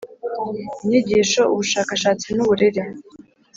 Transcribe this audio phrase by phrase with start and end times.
[0.81, 2.83] Inyigisho ubushakashatsi n uburere